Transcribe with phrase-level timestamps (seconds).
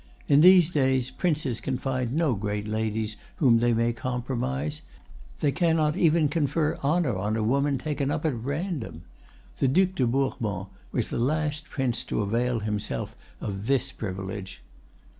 [0.27, 4.81] In these days princes can find no great ladies whom they may compromise;
[5.41, 9.03] they cannot even confer honor on a woman taken up at random.
[9.59, 14.63] The Duc de Bourbon was the last prince to avail himself of this privilege."